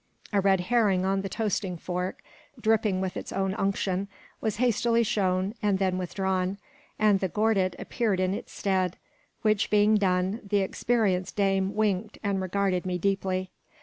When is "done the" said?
9.97-10.57